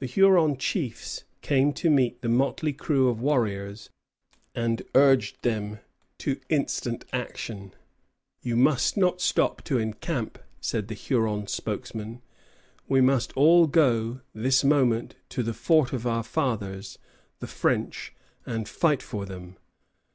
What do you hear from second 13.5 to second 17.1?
go this moment to the fort of our fathers,